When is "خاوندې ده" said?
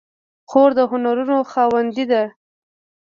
1.51-2.23